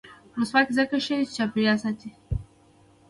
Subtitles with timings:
[0.35, 2.09] ولسواکي ځکه ښه ده چې چاپیریال ساتي.